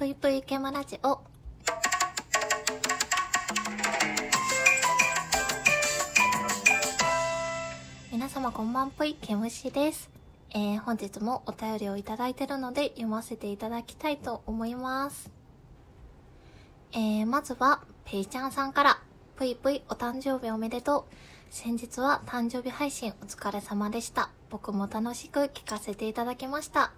[0.00, 1.20] ぷいぷいケムラジオ。
[8.10, 10.08] 皆様こんばんぷい、ケムシです。
[10.54, 15.30] えー、本日もお便りをいただいてるので読ませていただきたいと思います。
[16.92, 19.02] えー、まずは、ペイちゃんさんから、
[19.36, 21.14] ぷいぷいお誕生日おめでとう。
[21.50, 24.30] 先日は誕生日配信お疲れ様でした。
[24.48, 26.90] 僕も楽しく聞かせていただきました。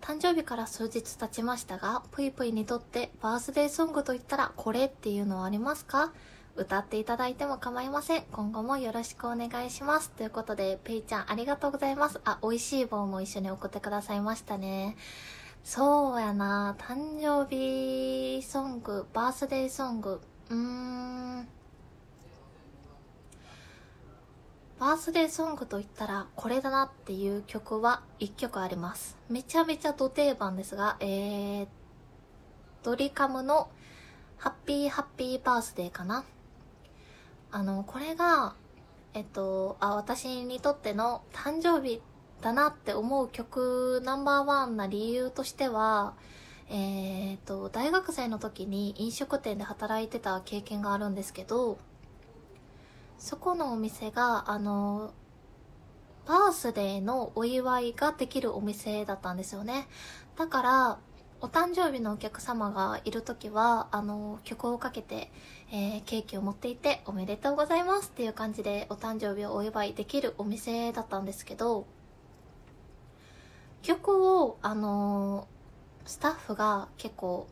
[0.00, 6.12] 誕生日から数日経ちましたが、ぷいぷいにとってバースデーソングと言ったらこれっていうのはありますか？
[6.56, 8.24] 歌っていただいても構いません。
[8.32, 10.10] 今後もよろしくお願いします。
[10.10, 12.20] ということで、ペイちゃんありがとうございます。
[12.24, 14.96] あ、美味しい棒も一緒に送ってくださいましたね。
[15.62, 20.20] そうやな誕生日ソング、バースデーソング。
[20.50, 21.48] うーん。
[24.78, 29.16] バースデーソングと言ったらこれだなっていう曲は1曲あります。
[29.28, 31.66] めちゃめちゃド定番ですが、えー、
[32.84, 33.68] ドリカムの
[34.36, 36.24] ハッピーハッピーバースデーかな。
[37.50, 38.54] あの、これが、
[39.14, 42.00] えっと、あ、私にとっての誕生日
[42.40, 46.14] だなって思う曲ナンバーワンな理由としては、
[46.70, 51.78] えっと、大学生の時に飲食店で働いてた経験があるんですけど、
[53.18, 55.12] そこのお店が、あの、
[56.26, 59.88] バースデーのお祝いができるお店だったんですよね。
[60.36, 60.98] だから、
[61.40, 65.30] お誕生日のお客様がいるときは、あの、曲をかけて、
[65.70, 71.86] えーケーキを持っていて、おめでとうございますっていう感じでお誕生日をお祝いできるお店だったんですけど、
[73.82, 75.48] 曲を、あの
[76.04, 77.46] スタッフが結構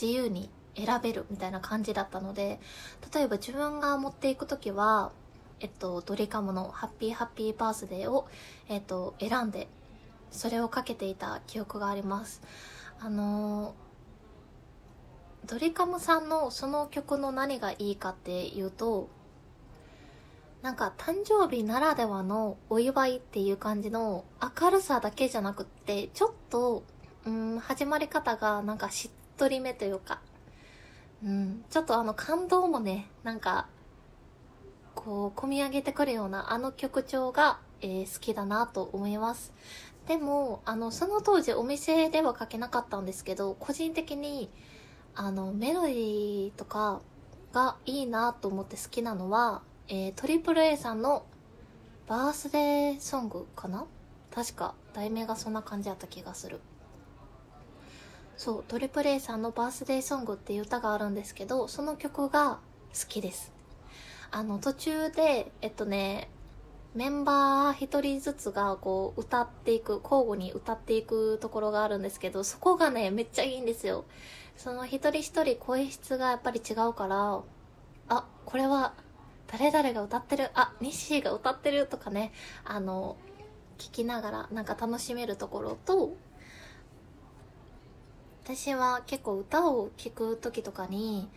[0.00, 2.60] 自由に選べるみたいな感じだったので、
[3.12, 5.12] 例えば自分が持っていくときは、
[5.60, 8.28] えっと、ドリカムのハッピーハッピーバースデーを、
[8.68, 9.68] えっと、選んで、
[10.30, 12.42] それをかけていた記憶があります。
[13.00, 13.74] あの
[15.46, 19.08] ドリカムさんのその曲の何がいいかっていうと、
[20.62, 24.24] なんか誕生日ならではのお祝いっていう感じの
[24.60, 26.82] 明るさだけじゃなくって、ちょっと、
[27.24, 30.20] うん、始まり方がなんかしっとりめというか、
[31.24, 33.66] うん、ちょっとあの感動もね、なんか、
[34.94, 39.52] こう、込み上げてくるようなあの曲調が、えー好きだなと思います。
[40.06, 44.48] でも、あの、その当時お店では書けなかったんですけど、個人的に、
[45.14, 47.00] あの、メロディーとか
[47.52, 51.24] がいいなと思って好きなのは、えー、トリプル A さんの
[52.06, 53.86] バースデーソングかな？
[54.34, 56.60] 確か、題名がそんな感じだった気がする。
[58.38, 62.60] そう、トリプル A さんのバースデーソングっていう歌があるんですけど、その曲が
[62.94, 63.52] 好きです。
[64.30, 66.30] あの、途中で、えっとね、
[66.94, 74.04] メンバー一人ずつがこう歌っていく、交互に歌っていくところがあるんですけど、そこがね、めっちゃいいんですよ。
[74.56, 77.42] その一人一人声質がやっぱり違うから、
[78.08, 78.94] あ、これは
[79.48, 82.30] 誰々が歌ってる、あ、ニッシーが歌ってるとかね、
[82.64, 83.16] あの、
[83.78, 86.12] 聞きながらなんか楽しめるところと、
[88.48, 91.28] 私は結構歌を聴く時とかに、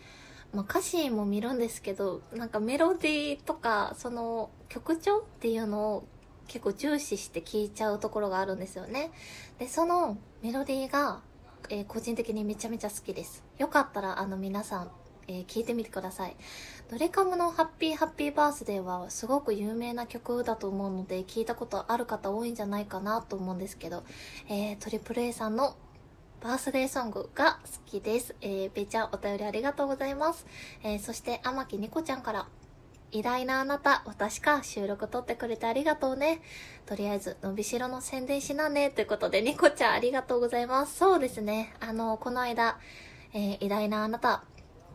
[0.53, 6.07] まあ、歌詞も見るんですけど、なんかメロディーとか、その曲調っていうのを
[6.47, 9.11] 結構重視して聴いちゃうところがあるんですよね。
[9.59, 11.19] で、そのメロディーが、
[11.69, 13.43] えー個人的にめちゃめちゃ好きです。
[13.57, 14.91] よかったら、あの皆さん、
[15.27, 16.37] え聞いてみてください。
[16.89, 24.05] ドレカムのハッピーハッピーバースデーはすごく有名な曲だと思うので、聞いたことある方多いんじゃないかなと思うんですけど、
[24.47, 25.75] えー、トリプル A さんの
[26.41, 28.35] バースデーソングが好きです。
[28.41, 30.47] えー、べーちゃんお便りありがとうございます。
[30.81, 32.47] えー、そして、天木にこちゃんから、
[33.11, 36.41] 偉大なあなた、私か、収録撮ってくれてありがとうね。
[36.87, 38.89] とりあえず、伸びしろの宣伝しなね。
[38.89, 40.95] ということで、ニコちゃんありがとうございます。
[40.97, 41.75] そうですね。
[41.79, 42.79] あの、この間、
[43.33, 44.43] えー、偉大なあなた、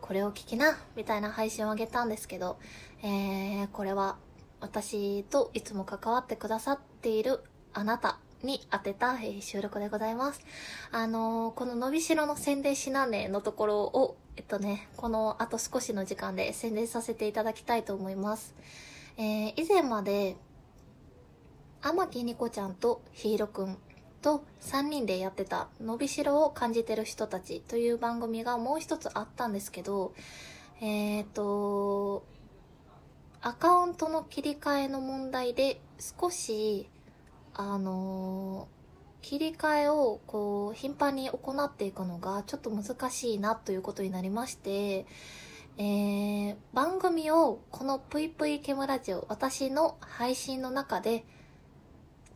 [0.01, 2.59] これを聞きな、みたいな配信をあげたんですけど、
[3.01, 4.17] えー、これは、
[4.59, 7.41] 私といつも関わってくださっている
[7.73, 10.41] あなたに当てた、えー収録でございます。
[10.91, 18.55] あのーこの伸びしろの宣伝しなねのところを、えっとね、このあと少しの時間で宣伝させていただきたいと思います。
[19.17, 20.35] えー以前まで、
[21.81, 23.77] 天木にこちゃんとひいろくん
[24.21, 30.13] と3人でやってた伸びしろを感じてる人たちという番組がもう一つあったんですけど、
[30.81, 32.23] えっ、と、
[33.41, 36.89] アカウントの切り替えの問題で少し、
[37.59, 38.67] あの
[39.23, 45.05] 切り替えをこう頻繁に行っていくのがちょっと難しいなということになりまして、
[45.77, 51.25] えー番組をこのぷいぷいケムラジオ私の配信の中で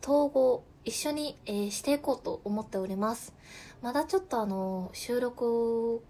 [0.02, 3.32] 統合一緒に、えーしていこうと思っております。
[3.80, 6.02] まだちょっとあの、収録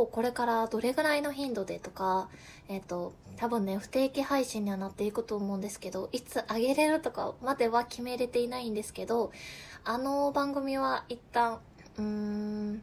[0.00, 2.28] をこれからどれぐらいの頻度でとか、
[2.68, 9.32] えっ、と、多分ね、不定期配信にはなっていくと思うんですけど、いつ上げれるとかまでは決めれていないんですけど、
[9.84, 11.60] あの番組は一旦、
[11.98, 12.82] うーん、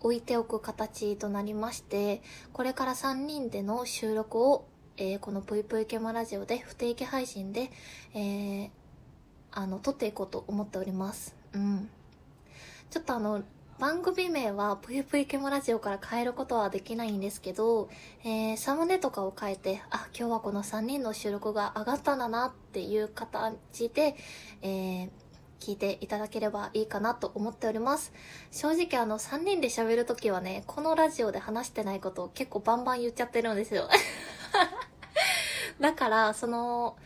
[0.00, 2.22] 置いておく形となりまして、
[2.52, 4.66] これから3人での収録を、
[4.96, 7.70] えー、このぷいぷいけまラジオで不定期配信で、
[8.14, 8.70] えー、
[9.50, 11.34] あの、撮っていこうと思っております。
[11.52, 11.88] うん。
[12.90, 13.42] ちょっとあの、
[13.78, 17.90] 番組名はぷゆぷゆけもラジオから変えることはできないんですけど、
[18.24, 24.16] えー、サムネとかを変えて、あ、今日はこの3人の収録が上がったんだなっていう形で、
[24.62, 25.10] えー、
[25.60, 28.14] 聞いていただければいいかなと思っております。
[28.50, 33.90] 正直あの3人で喋るときはね、このラジオで話してないことを結構バンバン言っちゃってるんですよ。
[35.80, 36.96] だから、その、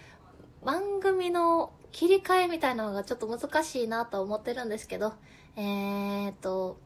[0.64, 5.14] 番組の切り替えみたいなのがちょっと難しいなと思ってるんですけど、
[5.56, 6.78] えー、っと、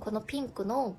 [0.00, 0.96] このピンクの、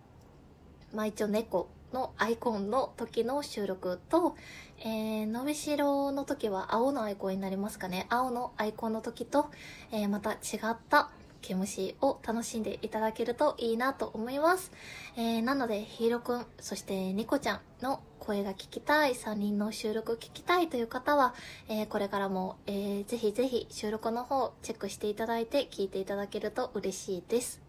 [0.94, 4.36] まあ一応猫のアイコンの時の収録と、
[4.80, 8.08] えー、伸びしろの時は青のアイコンになりますかね。
[8.10, 9.50] 青のアイコンの時と、
[9.92, 11.10] えー、また違った
[11.42, 14.72] 毛虫を楽しんでいただけるといいなと思います。
[15.16, 21.36] えー、なので、ヒーロくん、そしてニコちゃんの声が聞きたい、3人の収録を聞きたいという方は、
[21.68, 27.62] えー、これからも、えー、ぜひぜひ収録の方チェックしていただいて聞いていただけると嬉しいです。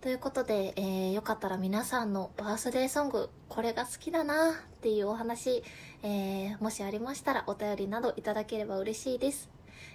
[0.00, 5.62] ということで、えー、よかったら皆さんのバースデーソング、これが好きだなっていうお話、
[6.02, 9.50] えー、もしありましたらお便りなどいただければ嬉しいです。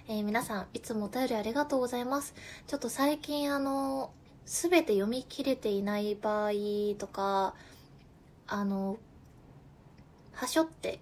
[0.06, 2.36] えー、皆さん、いつもお便りありがとうございます。
[2.68, 4.12] ちょっと最近あの、
[4.46, 6.52] すべて読み切れていない場合
[6.96, 7.56] とか、
[8.46, 8.98] あの、
[10.34, 11.00] はしょって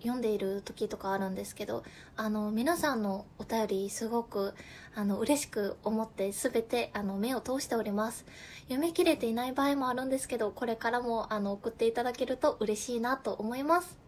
[0.00, 1.84] 読んでいる時とかあるんですけど、
[2.16, 4.54] あの、皆さんのお便りすごく、
[4.94, 8.24] あの、嬉しく思ってすべて、あの、目を通しております。
[8.64, 13.98] 読み切れていない場合もあるんですけど、これからも、あの、送っていただけると嬉しいなと思います。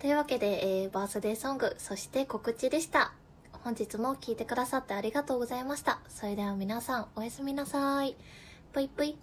[0.00, 3.12] というわけで、えー、バースデーソング、そして告知でした。
[3.62, 6.00] 本日も聴いてくださってありがとうございました。
[6.08, 8.16] それでは皆さん、おやすみなさい。
[8.72, 9.16] ぷいぷい。